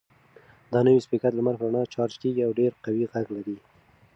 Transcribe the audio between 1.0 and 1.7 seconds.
سپیکر د لمر په